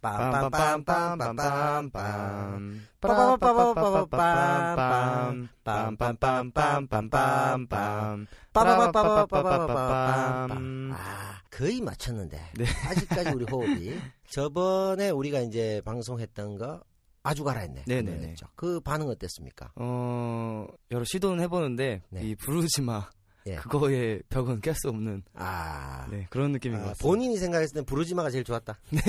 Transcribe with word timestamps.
빰빰빰빰빰빰빰 0.00 2.80
빠바바바바바밤 3.00 5.48
빰빰빰빰빰빰빰 5.64 8.26
빠바바바바바밤 8.52 10.92
아 10.92 11.40
거의 11.50 11.80
맞췄는데 11.80 12.40
아직까지 12.88 13.30
우리 13.34 13.44
호흡이 13.44 13.98
저번에 14.30 15.10
우리가 15.10 15.40
이제 15.40 15.80
방송했던 15.84 16.58
거 16.58 16.82
아주 17.22 17.44
가라했네 17.44 17.84
네네네. 17.86 18.34
그 18.54 18.80
반응 18.80 19.08
어땠습니까? 19.08 19.72
어 19.76 20.66
여러 20.90 21.04
시도는 21.04 21.42
해보는데 21.44 22.02
네. 22.08 22.22
이 22.22 22.34
부르지마 22.34 23.10
예. 23.46 23.56
그거의 23.56 24.22
벽은 24.28 24.60
깰 24.60 24.74
수 24.74 24.88
없는 24.88 25.22
아, 25.34 26.06
네 26.10 26.26
그런 26.30 26.52
느낌인 26.52 26.78
것 26.78 26.84
아, 26.84 26.88
같습니다. 26.90 27.02
본인이 27.06 27.36
생각했을 27.38 27.74
땐 27.74 27.84
부르지마가 27.84 28.30
제일 28.30 28.44
좋았다. 28.44 28.78
네. 28.90 29.00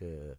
그 0.00 0.34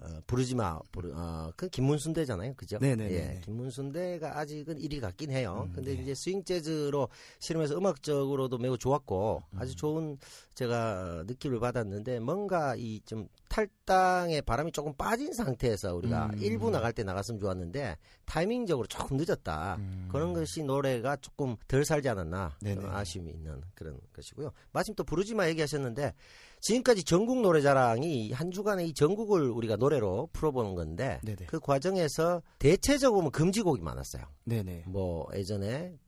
어, 0.00 0.06
부르지마 0.26 0.80
부르 0.90 1.12
어, 1.14 1.52
그 1.56 1.68
김문순대잖아요, 1.68 2.54
그죠? 2.54 2.78
네네네. 2.80 3.12
예, 3.14 3.40
김문순대가 3.44 4.38
아직은 4.38 4.78
1위 4.78 5.00
같긴 5.00 5.30
해요. 5.30 5.66
음, 5.68 5.72
근데 5.74 5.94
네. 5.94 6.02
이제 6.02 6.14
스윙 6.14 6.42
재즈로 6.44 7.08
실험해서 7.40 7.76
음악적으로도 7.76 8.58
매우 8.58 8.78
좋았고 8.78 9.42
음. 9.52 9.58
아주 9.58 9.76
좋은 9.76 10.18
제가 10.54 11.24
느낌을 11.26 11.60
받았는데 11.60 12.20
뭔가 12.20 12.74
이 12.76 13.00
좀 13.04 13.28
탈당의 13.52 14.40
바람이 14.42 14.72
조금 14.72 14.94
빠진 14.94 15.34
상태에서 15.34 15.94
우리가 15.96 16.30
음. 16.32 16.38
일부 16.38 16.70
나갈 16.70 16.94
때 16.94 17.04
나갔으면 17.04 17.38
좋았는데 17.38 17.98
타이밍적으로 18.24 18.86
조금 18.86 19.18
늦었다. 19.18 19.76
음. 19.76 20.08
그런 20.10 20.32
것이 20.32 20.62
노래가 20.62 21.16
조금 21.16 21.56
덜 21.68 21.84
살지 21.84 22.08
않았나 22.08 22.56
네네. 22.62 22.82
어, 22.82 22.90
아쉬움이 22.90 23.30
있는 23.30 23.60
그런 23.74 24.00
것이고요. 24.14 24.52
마침 24.72 24.94
또 24.94 25.04
부르지마 25.04 25.48
얘기하셨는데 25.50 26.14
지금까지 26.62 27.04
전국 27.04 27.42
노래자랑이 27.42 28.32
한 28.32 28.50
주간의 28.50 28.88
이 28.88 28.94
전국을 28.94 29.50
우리가 29.50 29.76
노래로 29.76 30.30
풀어보는 30.32 30.74
건데 30.74 31.20
네네. 31.22 31.46
그 31.46 31.60
과정에서 31.60 32.40
대체적으로 32.58 33.28
금지곡이 33.30 33.82
많았어요. 33.82 34.24
네네. 34.44 34.84
뭐 34.86 35.28
예전에 35.34 35.98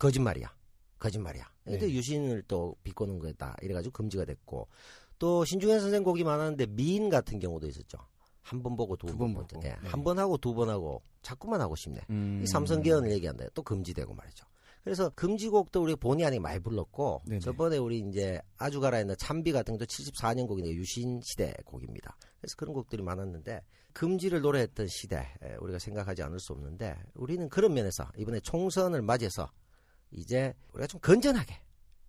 거짓말이야, 0.00 0.52
거짓말이야. 0.98 1.44
근데 1.62 1.86
네. 1.86 1.92
유신을 1.92 2.42
또 2.48 2.74
비꼬는 2.82 3.20
거다 3.20 3.54
이래가지고 3.62 3.92
금지가 3.92 4.24
됐고 4.24 4.66
또 5.20 5.44
신중현 5.44 5.78
선생 5.80 6.02
곡이 6.02 6.24
많았는데 6.24 6.66
미인 6.66 7.08
같은 7.10 7.38
경우도 7.38 7.68
있었죠. 7.68 7.98
한 8.42 8.62
번 8.62 8.74
보고 8.74 8.96
두 8.96 9.06
두번 9.06 9.34
번 9.34 9.46
보고. 9.46 9.62
예, 9.64 9.68
네. 9.68 9.76
한번 9.84 10.18
하고 10.18 10.36
두 10.38 10.54
번 10.54 10.68
하고 10.70 11.02
자꾸만 11.22 11.60
하고 11.60 11.76
싶네. 11.76 12.00
음. 12.10 12.40
이 12.42 12.46
삼성계연을 12.48 13.12
얘기한다. 13.12 13.44
또 13.54 13.62
금지되고 13.62 14.12
말이죠. 14.14 14.44
그래서 14.82 15.10
금지곡도 15.10 15.82
우리 15.82 15.94
본의 15.94 16.24
아니게 16.24 16.40
많이 16.40 16.58
불렀고 16.58 17.20
네네. 17.26 17.40
저번에 17.40 17.76
우리 17.76 18.00
이제 18.00 18.40
아주 18.56 18.80
가라했는 18.80 19.14
참비 19.18 19.52
같은 19.52 19.74
것도 19.76 19.84
74년 19.84 20.48
곡인데 20.48 20.70
유신 20.72 21.20
시대 21.22 21.52
곡입니다. 21.66 22.16
그래서 22.40 22.56
그런 22.56 22.72
곡들이 22.72 23.02
많았는데 23.02 23.60
금지를 23.92 24.40
노래했던 24.40 24.86
시대 24.88 25.18
에, 25.42 25.54
우리가 25.60 25.78
생각하지 25.78 26.22
않을 26.22 26.40
수 26.40 26.54
없는데 26.54 26.96
우리는 27.14 27.46
그런 27.50 27.74
면에서 27.74 28.08
이번에 28.16 28.40
총선을 28.40 29.02
맞이해서 29.02 29.50
이제 30.12 30.54
우리가 30.72 30.86
좀 30.86 30.98
건전하게 31.02 31.54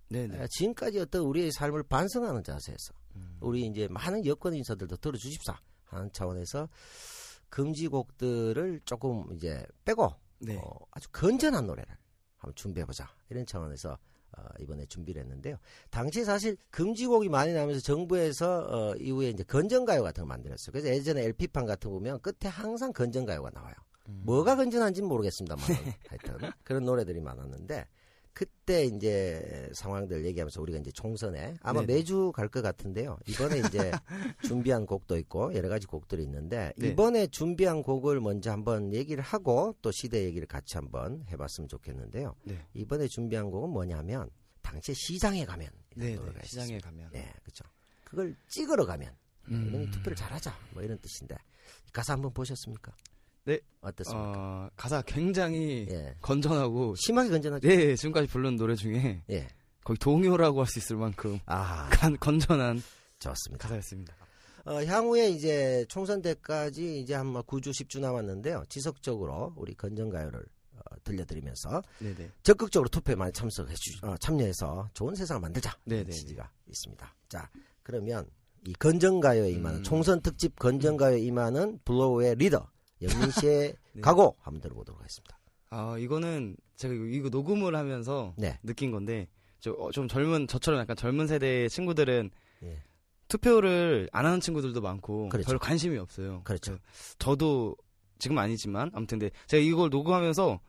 네네. 0.10 0.42
에, 0.44 0.48
지금까지 0.50 1.00
어떤 1.00 1.24
우리의 1.24 1.52
삶을 1.52 1.84
반성하는 1.84 2.42
자세에서 2.44 2.94
음. 3.16 3.38
우리 3.42 3.66
이제 3.66 3.88
많은 3.90 4.26
여권 4.26 4.54
인사들도 4.54 4.98
들어주십사 4.98 5.60
하는 5.86 6.12
차원에서 6.12 6.70
금지곡들을 7.50 8.82
조금 8.86 9.32
이제 9.34 9.66
빼고 9.86 10.14
네. 10.40 10.58
어, 10.58 10.80
아주 10.92 11.10
건전한 11.12 11.68
노래를 11.68 11.98
한번 12.38 12.56
준비해보자 12.56 13.10
이런 13.30 13.46
차원에서 13.46 13.98
어, 14.38 14.44
이번에 14.60 14.86
준비를 14.86 15.22
했는데요. 15.24 15.58
당시 15.90 16.24
사실 16.24 16.58
금지곡이 16.72 17.30
많이 17.30 17.54
나오면서 17.54 17.82
정부에서 17.82 18.92
어, 18.92 18.96
이후에 18.96 19.30
이제 19.30 19.44
건전가요 19.44 20.04
같은 20.04 20.24
걸 20.24 20.30
만들었어요. 20.30 20.72
그래서 20.72 20.88
예전에 20.88 21.24
LP판 21.24 21.66
같은 21.66 21.90
거 21.90 21.96
보면 21.96 22.22
끝에 22.22 22.50
항상 22.50 22.94
건전가요가 22.94 23.50
나와요. 23.50 23.74
음. 24.08 24.22
뭐가 24.26 24.56
건전한지는 24.56 25.08
모르겠습니다만 25.08 25.64
하여튼 26.08 26.52
그런 26.64 26.86
노래들이 26.86 27.20
많았는데 27.20 27.88
그때 28.34 28.86
이제 28.86 29.70
상황들 29.74 30.26
얘기하면서 30.26 30.62
우리가 30.62 30.80
이제 30.80 30.92
총선에 30.92 31.56
아마 31.62 31.82
네네. 31.82 31.94
매주 31.94 32.32
갈 32.34 32.48
것 32.50 32.62
같은데요. 32.62 33.18
이번에 33.28 33.60
이제 33.60 33.92
준비한 34.46 34.86
곡도 34.86 35.18
있고 35.20 35.54
여러 35.56 35.70
가지 35.70 35.88
곡들이 35.88 36.24
있는데 36.24 36.74
네. 36.78 36.90
이번에 36.90 37.28
준비한 37.28 37.82
곡을 37.84 38.20
먼저 38.20 38.52
한번 38.52 38.94
얘기를 38.94 39.24
하고 39.24 39.76
또 39.82 39.92
시대 39.92 40.24
얘기를 40.26 40.48
같이 40.48 40.76
한번 40.78 41.24
해봤으면 41.30 41.68
좋겠는데요. 41.68 42.36
네. 42.44 42.66
이번에 42.74 43.08
준비한 43.08 43.50
곡은 43.52 43.70
뭐냐면 43.70 44.30
당시 44.62 44.94
시장에 44.94 45.46
가면 45.46 45.70
네네. 45.96 46.16
노래가 46.16 46.40
시장에. 46.44 46.78
가면. 46.80 47.10
네, 47.12 47.32
그렇죠. 47.44 47.64
그걸 48.06 48.36
찍으러 48.48 48.86
가면 48.86 49.14
음. 49.50 49.90
투표를 49.92 50.16
잘하자 50.16 50.54
뭐 50.74 50.84
이런 50.84 50.98
뜻인데 51.00 51.36
가사 51.94 52.14
한번 52.14 52.34
보셨습니까? 52.34 52.94
네. 53.46 53.60
어떻습니까? 53.82 54.32
어, 54.36 54.70
가사 54.76 55.02
굉장히 55.02 55.88
예. 55.90 56.16
건전하고 56.22 56.96
심하게 56.96 57.30
건전하죠. 57.30 57.68
네 57.68 57.96
지금까지 57.96 58.28
부른 58.28 58.56
노래 58.56 58.76
중에 58.76 59.24
예. 59.30 59.48
거의 59.84 59.98
동요라고 59.98 60.60
할 60.62 60.68
수 60.68 60.78
있을 60.80 60.96
만큼 60.98 61.40
아, 61.48 61.90
간, 61.90 62.16
건전한 62.20 62.82
좋습니다. 63.20 63.68
가사였습니다. 63.68 64.16
어, 64.66 64.84
향후에 64.84 65.30
이제 65.30 65.86
총선 65.90 66.22
때까지 66.22 67.00
이제 67.02 67.16
한 67.16 67.34
9주, 67.34 67.70
10주 67.70 68.00
남았는데요. 68.00 68.64
지속적으로 68.70 69.54
우리 69.56 69.74
건전가요를 69.74 70.40
어, 70.40 70.96
들려드리면서 71.04 71.82
네네. 72.00 72.30
적극적으로 72.44 72.88
투표에 72.90 73.16
많이 73.16 73.34
참석해 73.34 73.74
주, 73.74 74.06
어, 74.06 74.16
참여해서 74.18 74.90
좋은 74.94 75.16
세상을 75.16 75.42
만들자. 75.42 75.76
네네. 75.86 76.12
지지가 76.12 76.48
있습니다. 76.68 77.16
자, 77.28 77.50
그러면 77.82 78.28
이 78.68 78.74
건전가요에 78.74 79.50
임하는 79.50 79.80
음. 79.80 79.84
총선 79.84 80.22
특집 80.22 80.58
건전가요에 80.60 81.20
임하는 81.22 81.80
블로우의 81.84 82.36
리더 82.36 82.70
영민 83.02 83.32
씨의 83.32 83.74
네. 83.94 84.02
각오 84.02 84.36
한번 84.42 84.62
들어보도록 84.62 85.00
하겠습니다. 85.00 85.38
아 85.70 85.98
이거는 85.98 86.56
제가 86.76 86.94
이거- 86.94 87.30
녹음을 87.30 87.76
하면서 87.76 88.34
네. 88.38 88.60
느낀 88.64 88.92
건데 88.92 89.28
저, 89.60 89.72
어, 89.74 89.92
좀 89.92 90.08
젊은 90.08 90.48
저처럼 90.48 90.80
약간 90.80 90.96
젊은 90.96 91.28
세대의 91.28 91.70
친구들은 91.70 92.32
예. 92.64 92.84
투표를 93.28 94.10
안 94.12 94.26
하는 94.26 94.40
친구들도 94.42 94.82
많고 94.82 95.30
그렇죠. 95.30 95.46
별로 95.48 95.60
관심이 95.60 95.98
없어요. 95.98 96.42
그렇죠. 96.44 96.78
저도 97.20 97.76
지금 98.20 98.38
아니지만 98.38 98.92
아무튼 98.94 99.20
근데 99.20 99.34
제가 99.48 99.64
이걸 99.64 99.90
녹음하면서 99.90 100.60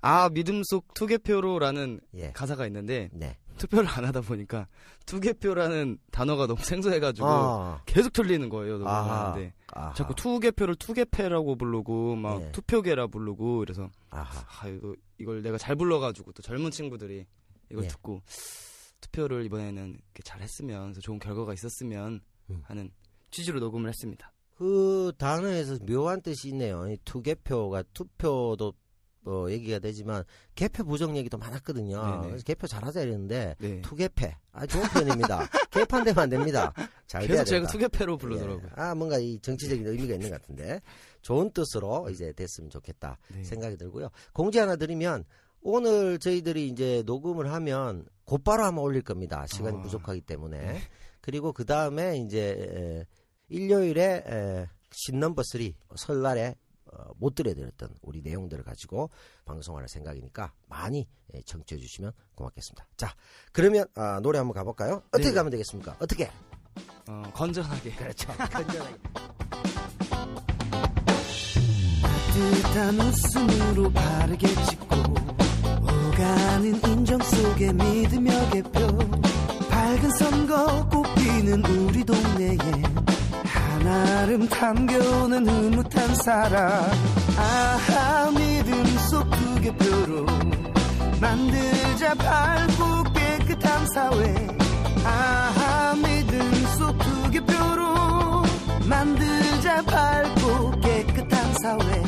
아 0.00 0.28
믿음 0.30 0.62
속 0.64 0.92
투개표로라는 0.94 2.00
예. 2.14 2.32
가사가 2.32 2.66
있는데 2.66 3.08
네. 3.12 3.36
투표를 3.62 3.88
안 3.88 4.04
하다 4.04 4.22
보니까 4.22 4.66
투개표라는 5.06 5.98
단어가 6.10 6.48
너무 6.48 6.60
생소해가지고 6.64 7.26
아, 7.26 7.82
계속 7.86 8.12
틀리는 8.12 8.48
거예요. 8.48 8.78
녹음하는데 8.78 9.54
아하. 9.68 9.94
자꾸 9.94 10.14
투개표를 10.16 10.74
투개패라고 10.74 11.54
부르고 11.56 12.16
막 12.16 12.42
예. 12.42 12.52
투표계라 12.52 13.06
부르고 13.06 13.58
그래서 13.58 13.88
아하. 14.10 14.44
아 14.60 14.68
이거 14.68 14.94
이걸 15.18 15.42
내가 15.42 15.58
잘 15.58 15.76
불러가지고 15.76 16.32
또 16.32 16.42
젊은 16.42 16.72
친구들이 16.72 17.24
이걸 17.70 17.84
예. 17.84 17.88
듣고 17.88 18.22
투표를 19.00 19.44
이번에는 19.46 19.90
이렇게 19.90 20.22
잘 20.24 20.40
했으면 20.40 20.86
그래서 20.86 21.00
좋은 21.00 21.20
결과가 21.20 21.52
있었으면 21.54 22.20
음. 22.50 22.62
하는 22.64 22.90
취지로 23.30 23.60
녹음을 23.60 23.88
했습니다. 23.88 24.32
그 24.56 25.12
단어에서 25.18 25.78
묘한 25.86 26.20
뜻이 26.20 26.48
있네요. 26.48 26.88
이 26.90 26.96
투개표가 27.04 27.84
투표도 27.94 28.74
어, 29.24 29.46
얘기가 29.48 29.78
되지만 29.78 30.24
개표 30.54 30.84
부정 30.84 31.16
얘기도 31.16 31.38
많았거든요. 31.38 32.02
네네. 32.02 32.26
그래서 32.28 32.44
개표 32.44 32.66
잘하자 32.66 33.02
이랬는데 33.02 33.56
네. 33.58 33.80
투개패 33.82 34.36
아 34.52 34.66
좋은 34.66 34.82
표현입니다. 34.88 35.48
개판되면 35.70 36.18
안 36.22 36.28
됩니다. 36.28 36.72
잘 37.06 37.26
돼야 37.26 37.38
계속 37.38 37.44
제가. 37.50 37.66
투개패로 37.68 38.16
부르더라고요. 38.18 38.64
예. 38.64 38.70
아 38.74 38.94
뭔가 38.94 39.18
이 39.18 39.38
정치적인 39.40 39.86
의미가 39.86 40.14
있는 40.14 40.30
것 40.30 40.40
같은데 40.40 40.80
좋은 41.22 41.50
뜻으로 41.52 42.10
이제 42.10 42.32
됐으면 42.32 42.68
좋겠다 42.70 43.18
네. 43.34 43.44
생각이 43.44 43.76
들고요. 43.76 44.10
공지 44.32 44.58
하나 44.58 44.76
드리면 44.76 45.24
오늘 45.60 46.18
저희들이 46.18 46.66
이제 46.68 47.02
녹음을 47.06 47.52
하면 47.52 48.04
곧바로 48.24 48.64
한번 48.64 48.84
올릴 48.84 49.02
겁니다. 49.02 49.46
시간이 49.46 49.78
아. 49.78 49.82
부족하기 49.82 50.22
때문에 50.22 50.58
네. 50.58 50.80
그리고 51.20 51.52
그 51.52 51.64
다음에 51.64 52.16
이제 52.18 52.56
에, 52.58 53.06
일요일에 53.48 54.24
에, 54.26 54.66
신넘버 54.90 55.42
3 55.44 55.70
설날에 55.94 56.56
어, 56.92 57.10
못 57.16 57.34
들려드렸던 57.34 57.94
우리 58.02 58.22
내용들을 58.22 58.62
가지고 58.64 59.10
방송할 59.44 59.88
생각이니까 59.88 60.52
많이 60.68 61.08
예, 61.34 61.42
청취해 61.42 61.80
주시면 61.80 62.12
고맙겠습니다. 62.34 62.86
자, 62.96 63.14
그러면 63.52 63.86
아, 63.94 64.20
노래 64.20 64.38
한번 64.38 64.54
가볼까요? 64.54 65.02
어떻게 65.08 65.30
네. 65.30 65.34
가면 65.34 65.50
되겠습니까? 65.50 65.96
어떻게? 66.00 66.30
어, 67.08 67.22
건전하게. 67.34 67.94
그렇죠. 67.96 68.32
건전하게. 68.36 68.96
따뜻한 72.32 72.98
웃음으로 72.98 73.92
바르게 73.92 74.46
짓고 74.46 74.96
오가는 75.82 76.80
인정 76.88 77.20
속에 77.20 77.72
믿으며 77.72 78.50
개표 78.50 78.98
밝은 79.68 80.10
선거 80.18 80.88
꽃피는 80.88 81.64
우리 81.64 82.01
담겨오는 84.62 85.44
흐뭇한 85.44 86.14
사랑. 86.14 86.88
아하 87.36 88.30
믿음 88.30 88.84
속 89.10 89.28
투개표로 89.28 90.24
만들자 91.20 92.14
밝고 92.14 93.02
깨끗한 93.12 93.86
사회. 93.92 94.46
아하 95.04 95.96
믿음 95.96 96.52
속 96.78 96.96
투개표로 96.96 98.44
만들자 98.88 99.82
밝고 99.82 100.80
깨끗한 100.80 101.54
사회. 101.60 102.02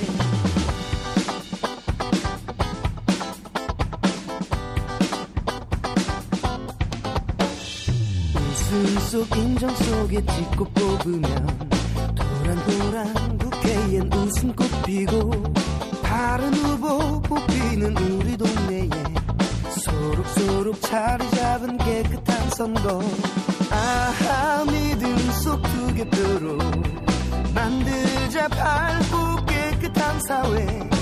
웃음 8.36 8.98
속 9.10 9.36
인정 9.36 9.74
속에 9.74 10.24
찍고 10.24 10.64
뽑으면 10.66 11.73
도란도란 12.64 13.38
국회엔 13.38 14.12
웃음꽃 14.12 14.82
피고 14.86 15.30
다른 16.02 16.52
후보 16.54 17.20
뽑히는 17.22 17.96
우리 17.96 18.36
동네에 18.36 18.88
소록소록 19.80 20.80
자리 20.82 21.28
잡은 21.30 21.76
깨끗한 21.78 22.50
선거. 22.50 23.02
아하 23.70 24.64
믿음 24.64 25.16
속 25.42 25.60
투개표로 25.62 26.58
만들자 27.54 28.48
밝고 28.48 29.46
깨끗한 29.46 30.20
사회 30.28 30.93